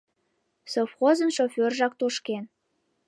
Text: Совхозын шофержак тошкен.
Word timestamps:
Совхозын 0.71 1.29
шофержак 1.37 1.93
тошкен. 1.99 2.43